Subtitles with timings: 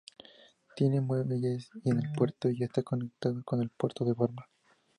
[0.75, 4.47] Tiene muelles en el puerto y está conectado con el puerto de Varna.